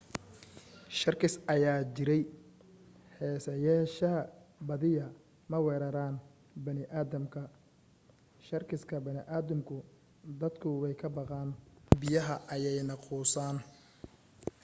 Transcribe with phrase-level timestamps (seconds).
[0.99, 2.21] sharkis ayaa jiray
[3.17, 4.19] haseyeeshee
[4.71, 5.11] badiyaa
[5.49, 6.15] ma weeraraan
[6.69, 11.49] bani aadamka.shakiska badankoodu dadka way ka baqaan
[12.01, 13.57] biyaha ayaanay quusaan